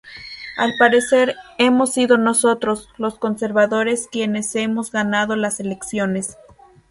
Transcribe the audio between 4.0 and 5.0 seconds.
quienes hemos